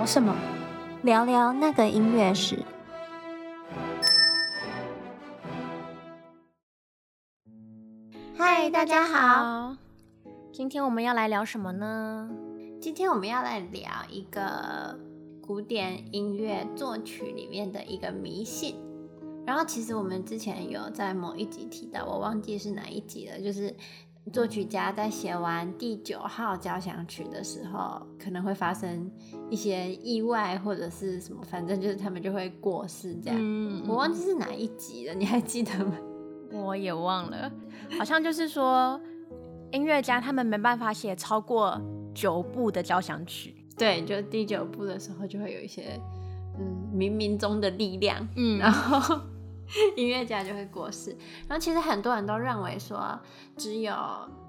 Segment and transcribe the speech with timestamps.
[0.00, 0.34] 聊什么？
[1.02, 2.58] 聊聊那个音乐史。
[8.34, 9.76] 嗨，大家好。
[10.54, 12.30] 今天我们要来聊什么呢？
[12.80, 14.98] 今天我们要来聊一个
[15.42, 18.76] 古典音乐作曲里面的一个迷信。
[19.44, 23.76] 然后，其实我们之前有在某一集提到，我忘记是哪一集了，就是。
[24.32, 29.10] 作曲家在写完第九号交响曲的时候，可能会发生
[29.48, 33.36] 一些意外或者是什么，反正就是他们就会过世这样。
[33.40, 35.96] 嗯，我忘记是哪一集了，你还记得吗？
[36.52, 37.50] 我也忘了，
[37.98, 39.00] 好像就是说
[39.72, 41.80] 音乐家他们没办法写超过
[42.14, 43.54] 九部的交响曲。
[43.76, 45.98] 对，就第九部的时候就会有一些
[46.58, 49.18] 嗯冥冥中的力量，嗯，然后。
[49.96, 51.10] 音乐家就会过世，
[51.48, 53.18] 然后其实很多人都认为说，
[53.56, 53.94] 只有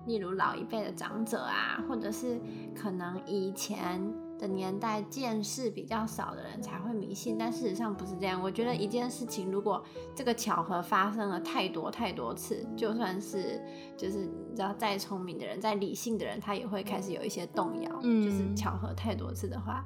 [0.06, 2.42] 例如老一辈的长者啊，或者是
[2.76, 4.02] 可能以前
[4.40, 8.42] 的年代见识比较少的人才会迷信，但事实上不是这样。
[8.42, 9.84] 我觉得一件事情如果
[10.16, 13.62] 这个巧合发生了太多太多次，就算是
[13.96, 18.00] 就是你知道再聪明的人、再理性的人，他也会开始有一些动摇。
[18.02, 19.86] 嗯，就是巧合太多次的话，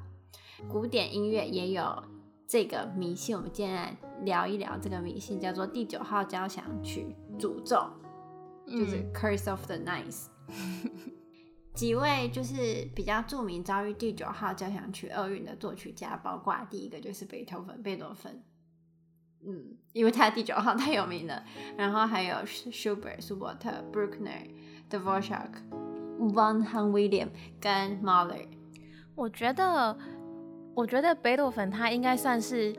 [0.66, 2.02] 古典音乐也有。
[2.48, 7.90] 这个迷信，我们今天来聊一聊这个迷信，叫做第九号交响曲诅咒，
[8.68, 10.26] 嗯、就是 Curse of the Ninth。
[11.74, 18.40] 几位就是比较著名遭遇第九号交响曲厄运的作曲家，包括第一个就是贝多芬，贝多芬，
[19.44, 21.44] 嗯，因为他第九号太有名了。
[21.76, 24.48] 然后还有 Schubert、舒伯特、Bruckner、
[24.88, 25.50] Dvorak、
[26.20, 27.28] Von William
[27.60, 28.46] 跟 Mahler。
[29.16, 29.98] 我觉得。
[30.76, 32.76] 我觉得贝多芬他应该算是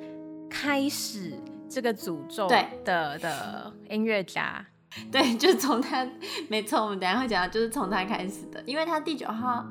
[0.47, 1.33] 开始
[1.67, 4.63] 这个诅咒的对的音乐家，
[5.11, 6.07] 对，就从他，
[6.47, 9.65] 没错，我们等下会讲到，就是从他开始的，因为他第九号，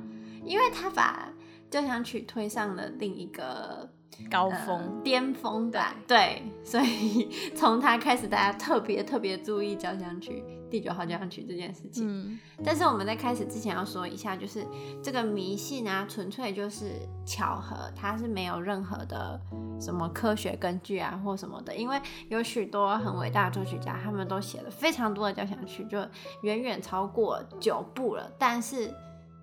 [0.44, 1.28] 因为他把
[1.70, 3.88] 交响曲推上了另一个
[4.28, 10.42] 高峰、巅峰吧，对，所以 从他开始，大家特别特别注意交响曲。
[10.70, 14.66] 第九号交响曲这件事情，嗯，但是我们在开始之前要说一下，就是
[15.02, 16.92] 这个迷信啊，纯粹就是
[17.24, 19.40] 巧合，它是没有任何的
[19.80, 21.74] 什么科学根据啊或什么的。
[21.74, 25.98] 因为有许多很伟大的作曲家，他们都写了非常多的交响曲，就
[26.42, 28.92] 远远超过九部了，但是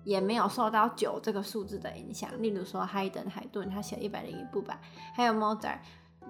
[0.04, 2.30] 也没有受到九这个数字的影响。
[2.42, 4.78] 例如说，海顿，海顿他写了一百零一部吧，
[5.14, 5.80] 还有莫扎，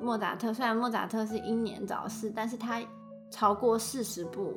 [0.00, 2.80] 莫扎特，虽然莫扎特是英年早逝，但是他
[3.30, 4.56] 超过四十部。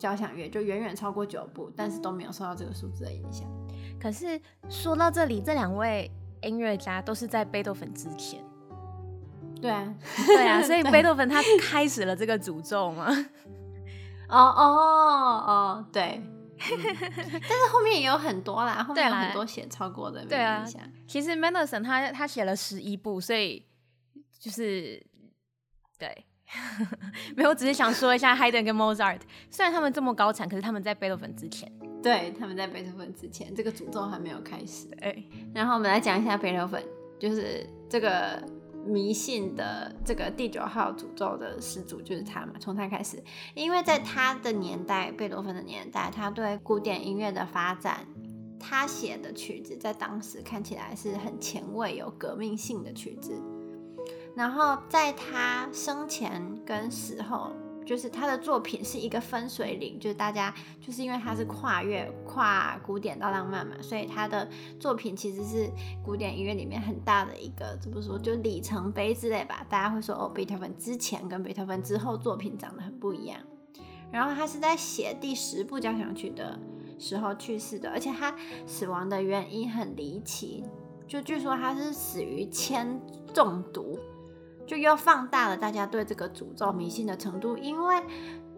[0.00, 3.46] 交响乐就远远超过九部，但是都没有受到这个数字的影响。
[4.00, 4.40] 可是
[4.70, 8.42] 说到这里，这两位音乐家都是在贝多芬之前。
[9.60, 9.94] 对啊，
[10.26, 13.06] 对啊，所以贝多芬他开始了这个诅咒吗？
[14.30, 14.64] 哦哦
[15.46, 16.22] 哦，对。
[16.58, 20.24] 但是后面也有很多啦，后面有很多写超过的。
[20.24, 20.64] 对啊，
[21.06, 23.66] 其实 Mendelssohn 他他写了十一部，所以
[24.38, 25.06] 就是
[25.98, 26.24] 对。
[27.36, 31.70] 没有，我只是想说一下 Haydn 跟 Mozart，虽然他们这么高产，可是他们在贝多芬之前。
[32.02, 34.88] 对，他们在贝多芬之前，这个诅咒还没有开始。
[35.00, 35.14] 哎，
[35.54, 36.82] 然后我们来讲一下贝多芬，
[37.18, 38.42] 就是这个
[38.86, 43.22] 迷信的这个第九号诅咒的始祖就是他嘛，从他开始，
[43.54, 48.06] 因为在他的年代，贝多芬的年代，他对古典音乐的发展，
[48.58, 53.34] 他写的曲子在当时看起来是很前卫、有革命性的曲子。
[54.34, 57.52] 然后在他生前跟死后，
[57.84, 64.48] 就是他的作品是一个分水岭，就是大家就是因为他是跨越跨古典到浪漫嘛，所以他的
[64.78, 65.68] 作品其实是
[66.04, 69.66] 古典音乐里面很大的一个怎么说，就里程碑之类吧。
[69.68, 73.38] 大家会说哦，贝多芬之前跟贝多芬之后作品长得很不一样。
[74.12, 76.58] 然后他是在写第十部交响曲的
[76.98, 78.32] 时候去世的，而且他
[78.66, 80.64] 死亡的原因很离奇，
[81.08, 83.00] 就据说他是死于铅
[83.34, 83.98] 中毒。
[84.70, 88.00] 就又放大了大家对这个诅咒迷信的程度，因为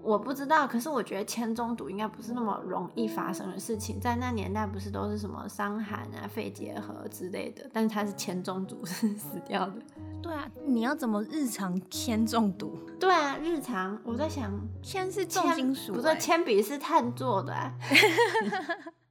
[0.03, 9.77] 我不知道，可是我觉得铅中毒应该不是那么容易发生的事情，在那年代不是都是什么伤寒啊、肺结核之类的，但是他是铅中毒 是死掉的。
[10.23, 12.77] 对啊，你要怎么日常铅中毒？
[13.01, 17.73] 对啊，日常我在想，铅是重金属，不是铅笔是碳做的啊。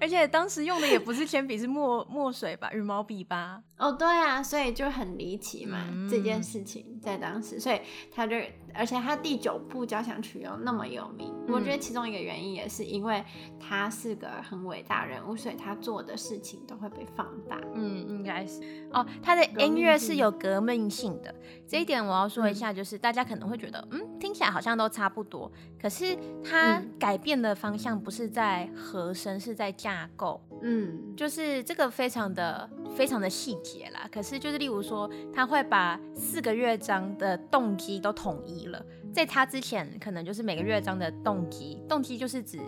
[0.00, 3.62] 而且当时用的也不是铅笔，是墨墨水吧，羽毛笔吧。
[3.78, 7.80] 哦，对啊，所以就很离奇嘛，嗯、这件事情在当时，所以
[8.12, 8.36] 他就，
[8.72, 13.24] 而且他第九部交响曲又那么有名，嗯、我觉得其中一个原因也是因为
[13.58, 17.60] 他是个很伟大人物，所以他做的事情都会被放大。
[17.74, 18.60] 嗯，应该是
[18.92, 21.34] 哦，他的音乐是有革命性的，
[21.66, 26.16] 这一点我要说一下，就是大家可能会觉得，嗯，听起来好像都差不多，可是
[26.48, 30.40] 它改变的方向不是在和声，是在架构。
[30.60, 34.08] 嗯，就是这个非常的非常的细节啦。
[34.12, 38.80] 可是就是例如说，他会把四个乐章的动机都统一了。
[39.12, 42.60] 在他之前，可能就是每个乐章的动机，动机就是指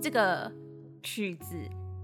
[0.00, 0.50] 这个
[1.02, 1.54] 曲子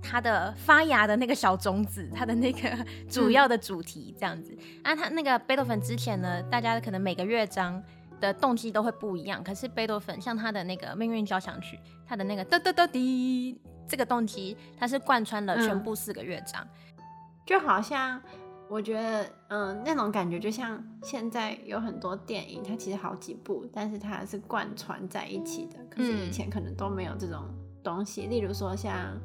[0.02, 4.54] 它的发芽的那个小种子， 它的那个主要的主题这样子。
[4.82, 7.82] 那、嗯啊、他那个贝多芬之前呢，大家可能每个乐章
[8.26, 9.44] 的动机都会不一样。
[9.44, 13.60] 可是贝多芬像他的那个命运交响曲，他的那个哒哒哒滴。
[13.86, 16.66] 这个动机它是贯穿了全部四个乐章，
[16.96, 17.04] 嗯，
[17.44, 18.18] 就好像
[18.66, 25.76] 我觉得，嗯，那种感觉就像现在有很多电影，它其实好几部，但是它是贯穿在一起的。
[25.90, 27.44] 可是以前可能都没有这种
[27.82, 28.26] 东西。
[28.26, 29.20] 嗯、例如说像，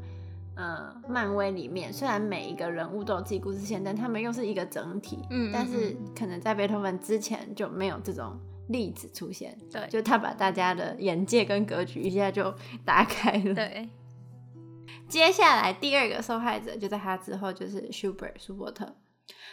[0.55, 5.19] 呃，漫威里面，虽然每一个人物都有自己故事线，但他们又是一个整体。
[5.29, 8.37] 嗯，但是可能在贝多芬之前就没有这种
[8.69, 9.55] 例子出现。
[9.71, 13.53] 对，就他把大家的眼界跟格局一下就打开了。
[13.53, 13.89] 对。
[15.07, 18.95] 接下来第二个受害者就在他之后，就是舒伯舒伯特。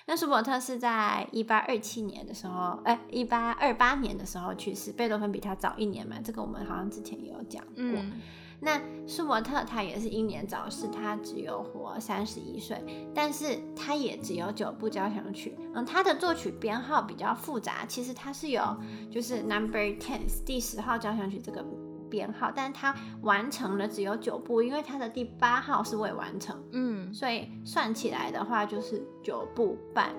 [0.06, 4.92] 那舒伯特是在一八二七年的时候，哎，一八二八年的时候去世。
[4.92, 7.72] 贝多芬比他早一年嘛，这个我们好像之前也有讲过。
[7.76, 8.12] 嗯、
[8.60, 12.82] 那舒伯特他也是英年早逝，他只有活三十一岁，
[13.14, 15.56] 但是他也只有九部交响曲。
[15.74, 18.62] 嗯，他的作曲编号比较复杂，其实他是有
[19.10, 21.64] 就是 Number Ten 第十号交响曲这个。
[22.08, 30.14] 编号，但是他完成了只有九部，因为他的第八号是未完成，嗯，所以算起来的话就是九部半，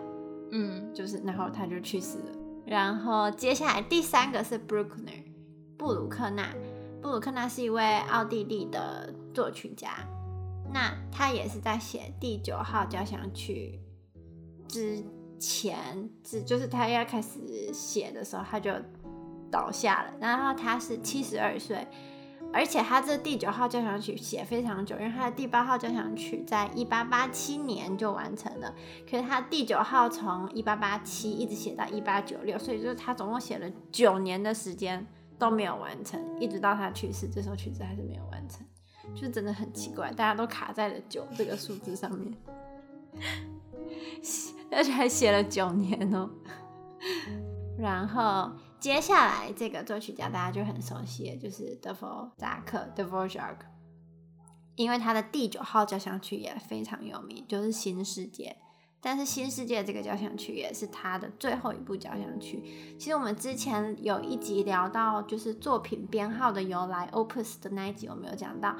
[0.51, 2.25] 嗯，就是然后他就去世了。
[2.65, 5.23] 然后接下来第三个是 Bruckner，
[5.77, 6.53] 布鲁克纳，
[7.01, 9.89] 布鲁克纳是一位奥地利的作曲家，
[10.73, 13.79] 那他也是在写第九号交响曲
[14.67, 15.03] 之
[15.39, 18.71] 前，只就是他要开始写的时候，他就。
[19.49, 21.87] 倒下了，然后他是七十二岁，
[22.51, 28.75] 而且他这第九号交响曲写非常久，因为他的第八号交响曲在一八八七年就完成了，
[29.09, 35.07] 可是他第九号从一八八七一直写到一八九六，所以就是他总共写了九年的时间。
[35.37, 38.65] 都没有完成，一直到他去世，这首曲子还是没有完成，
[39.15, 42.33] 就真的很奇怪，大家都卡在了九这个数字上面，
[44.71, 46.29] 而且还写了九年哦，
[47.77, 48.51] 然后。
[48.79, 52.05] 接下来这个作曲家大家就很熟悉，就是德弗
[52.37, 53.57] 扎克 （Dvorak），
[54.75, 58.55] 因为他的第九号交响曲也非常有名，就是《新世界》。
[59.01, 62.61] 但是《新世界》这个交响曲也是他的最后一部交响曲。
[62.97, 68.69] 其实我们之前有一集聊到，就是作品编号的由来 （Opus） 的那一集，我没有讲到《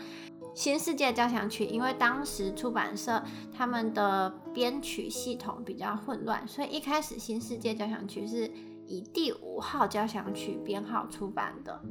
[0.54, 1.66] 新世界》交响曲？
[1.66, 3.24] 因为当时出版社
[3.56, 8.52] 他们的编曲系统比较混乱，所以一开始《新世界》交响曲是。
[8.90, 11.82] 以第五号交响曲编号出版的，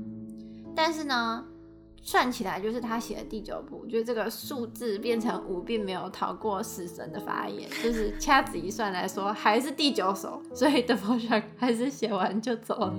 [0.74, 1.44] 但是呢，
[2.06, 12.94] 算起来就是他写的第九部，就是这个数字变成五，并没有逃过死神的法眼，就是掐指一算来说，还是第九首，所以德弗夏克还是写完就走了。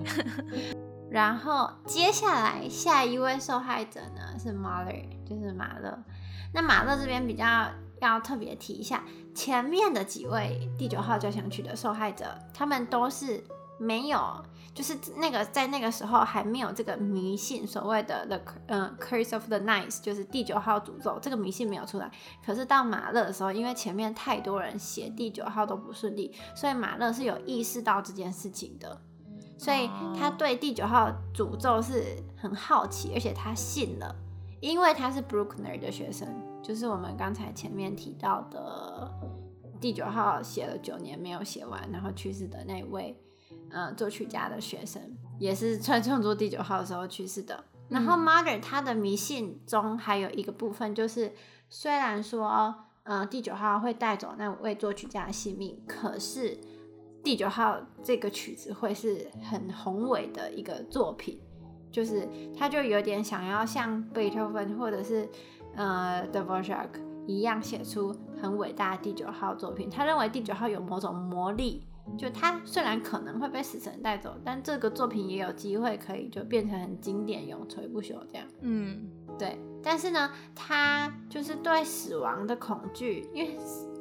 [1.10, 4.92] 然后接下来下一位受害者呢是马勒，
[5.26, 5.98] 就是马勒。
[6.54, 7.68] 那马勒这边比较
[8.02, 13.42] 要特别提一下，前面的几位第九号交响曲的受害者，他们都是。
[13.80, 14.44] 没有，
[14.78, 22.12] 就是那个在那个时候还没有这个迷信，所谓的 the 嗯 curse of the ninth，就是第九号诅咒，这个迷信没有出来。
[22.46, 29.02] 可是到马勒的时候，因为前面太多人写第九号都不顺利，所以马勒是有意识到这件事情的，
[29.58, 34.16] 所以他对第九号诅咒是很好奇，而且他信了，
[34.60, 36.28] 因为他是 Bruckner 的学生，
[36.62, 39.12] 就是我们刚才前面提到的
[39.82, 43.20] 第九号写了九年没有写完，然后去世的那位。
[43.78, 45.00] 嗯，作曲家的学生
[45.38, 47.64] 也是创创作第九号的时候去世的。
[47.90, 51.32] 然后 Mother 他的迷信中还有一个部分，就是
[51.70, 56.58] 虽然说，呃，第九号会带走那位作曲家的性命，可是
[57.24, 61.40] 第九号这个曲子会是很宏伟的一个作品，
[61.92, 65.30] 就是他就有点想要像贝多芬或者是
[65.76, 66.90] 呃 Dvorak
[67.28, 69.88] 一样写出很伟大的第九号作品。
[69.88, 71.84] 他认为第九号有某种魔力。
[72.16, 78.48] 就他虽然可能会被死神带走，但这个作品也有机会可以就变成很经典、永垂不朽这样。
[78.62, 79.58] 嗯，对。
[79.84, 83.58] 但是呢，他就是对死亡的恐惧，因为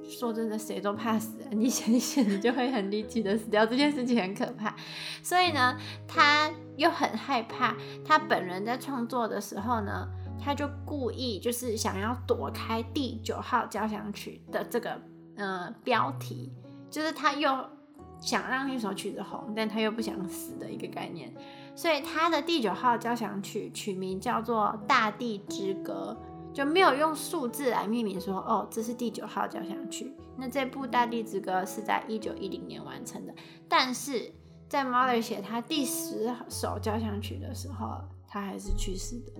[0.09, 4.75] 说真的，谁都怕死，你想一想，你就会很离奇的死掉，这件事情很可怕。
[5.23, 5.77] 所以呢，
[6.09, 7.77] 他又很害怕。
[8.05, 10.09] 他本人在创作的时候呢，
[10.43, 15.01] 他就故意就是想要躲开第九号交响曲的这个
[15.37, 16.53] 呃标题，
[16.91, 17.76] 就是他又。
[18.21, 21.33] 想让一首曲子红，但他又不想死的一个概念，
[21.75, 26.17] 所以他的第九号交响曲曲名叫做《大地之歌》，
[26.55, 30.13] 就没有用数字来命名说，哦，这是第九号交响曲。
[30.39, 33.35] 那这部《大地之歌》是在一九一零年完成的，
[33.69, 34.33] 但是
[34.69, 39.33] 在 Mahler 写他第十首交响曲的时候，他还是去世的。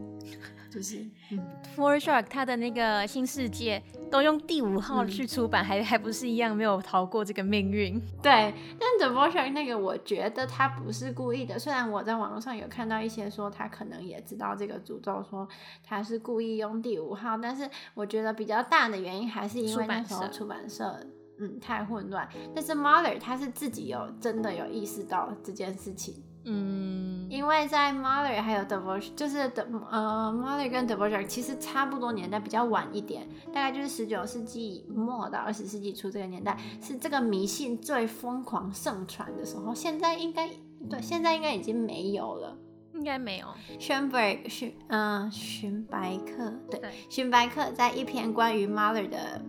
[0.69, 0.99] 就是，
[1.31, 1.39] 嗯
[1.75, 7.99] ，Dvorak 他的那个新世界都用第五号去出版，嗯、还还不是一样没有逃过这个命运。
[8.23, 11.59] 对，但 The Four Shark 那个，我觉得他不是故意的。
[11.59, 15.49] 虽然我在网络上有看到一些说他可能也知道这个诅咒，说
[15.83, 21.01] 他是故意用第五号，但是我觉得比较大的原因还是因为那时候出版社，
[21.39, 22.29] 嗯，太混乱。
[22.55, 26.23] 但是 Mother 他是自己有真的有意识到这件事情。
[26.49, 39.75] 嗯，因为在 Mahler 还有 Dvorak 就是的呃 Mahler 跟 Dvorak 其实差不多年代，比较晚一点，大概就是十九世纪末到二十世纪初这个年代，是这个迷信最疯狂盛传的时候。
[39.75, 40.49] 现在应该
[40.89, 42.57] 对，现在应该已经没有了，
[42.95, 43.49] 应该没有。
[43.81, 49.43] Schoenberg 逊嗯荀白克对寻白克在一篇关于 Mahler 的，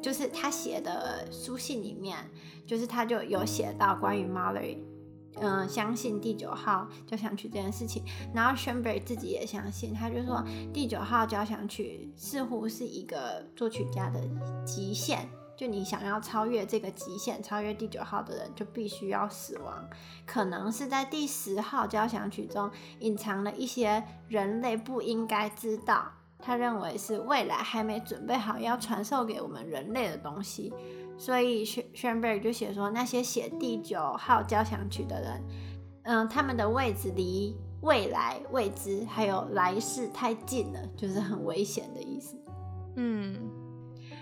[0.00, 2.16] 就是他写的书信里面，
[2.64, 4.78] 就是他就有写到关于 Mahler。
[5.40, 8.02] 嗯，相信第九号交响曲这件事情，
[8.34, 14.20] 然后 s h e n b e r g 自己也相信，他就说第九号交响曲似乎是一个作曲家的
[14.64, 19.84] 极限，就你想要超越这个极限，超越第九号的人就必须要死亡。
[20.24, 30.72] 可能是在第十号交响曲中隐藏了一些人类不应该知道，他认为是未来还没准备好要传授给我们人类的东西。
[31.18, 35.44] 所以，Schoenberg 就写说，那些写第九号交响曲的人，
[36.04, 42.36] 嗯，他们的位置离未来未知还有来世太近了，就是很危险的意思。
[42.96, 43.50] 嗯，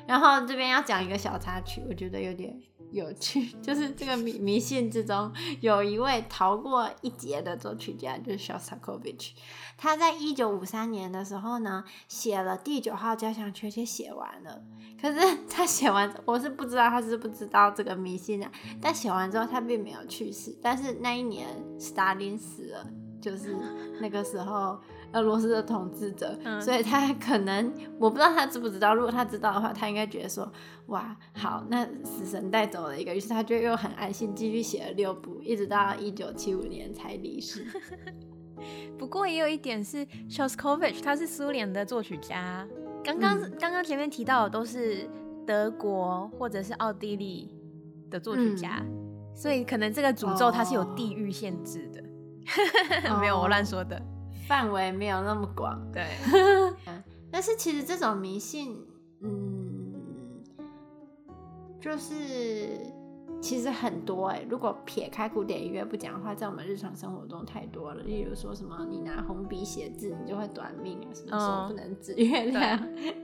[0.07, 2.57] 然后这边要讲一个小插曲，我觉得有点
[2.95, 9.33] 有趣， 就是这个迷迷信之中有一位逃过一劫的作曲家，就是 Shostakovich。
[9.77, 14.63] 他在一九五三年的时候呢，写了第九号交响曲，且写完了。
[15.03, 18.51] 可是他写完，我是不知道他是不知道这个迷信啊。
[18.81, 20.57] 但写完之后，他并没有去世。
[20.63, 21.49] 但是那一年，
[21.79, 22.87] 斯大林死了，
[23.21, 23.57] 就是
[24.01, 24.79] 那个时候
[25.15, 28.95] 俄罗斯的统治者，嗯、所以他可能我不知道他知不知道。
[28.95, 30.53] 如果他知道的话，他应该觉得说，
[30.87, 37.67] 哇，好，那死神带走了一个，于是他就又很安心，继续写了六部，一直到一九七五年才离世。
[38.99, 42.67] 不过也有一点是，Shostakovich 他是苏联的作曲家。
[43.03, 45.09] 刚刚刚刚前面提到的都是
[45.47, 47.55] 德国或者是奥地利
[48.11, 52.03] 的作曲家，嗯、所以可能这个诅咒它是有地域限制的。
[53.11, 54.01] 哦、 没有我乱说的，
[54.49, 55.81] 范围没有那么广。
[55.93, 56.07] 对，
[57.31, 58.77] 但是其实这种迷信，
[59.21, 59.95] 嗯，
[61.81, 62.79] 就是。
[63.41, 68.03] 其实很多哎、欸，如果撇开古典音乐不讲的话，在我们日常生活中太多了。
[68.03, 72.81] 例如说什么，你拿红笔写字，你就会短命啊，什么时候不能指月亮？
[72.95, 73.15] 对，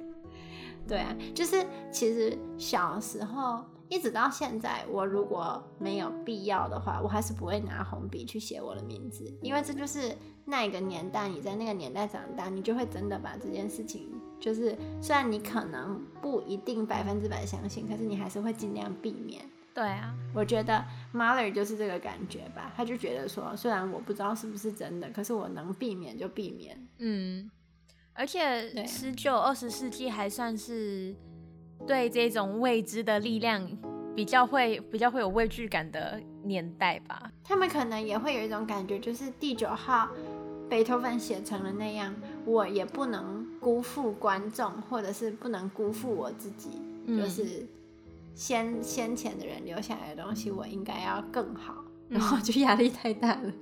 [0.86, 10.14] 对啊，就是其实小时候一直到现在，我如果没有必要的话，我还是不会拿红笔去写我的名字，因为这就是
[10.50, 19.40] 那一个年代，你在那个年代长大，你就会真的把这件事情，就是虽然你可能不一定百分之百相信，可是你还是会尽量避免。
[19.72, 26.76] 对啊，我觉得 Mahler 就是这个感觉吧，他就觉得说，虽然我不知道是不是真的，可是我能避免就避免。
[26.98, 27.48] 嗯，
[28.12, 31.14] 而且十九、二十世纪还算是
[31.86, 33.64] 对这种未知的力量
[34.16, 37.30] 比较会比较会有畏惧感的年代吧。
[37.44, 40.10] 他们可能也会有一种感觉，就是第九号
[40.70, 42.14] 贝多芬写成了那样，
[42.46, 46.70] 我也不能辜负观众，或者是不能辜负我自己，
[47.08, 47.44] 就是。
[47.44, 47.68] 嗯
[48.32, 53.52] 先先前的人留下来的东西，我应该要更好，然后就压力太大了。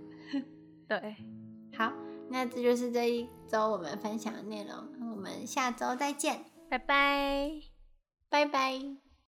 [0.87, 1.17] 对，
[1.77, 1.91] 好，
[2.29, 7.51] 那这就是这一周我们分享的内容，我们下周再见，拜拜，
[8.29, 9.08] 拜拜。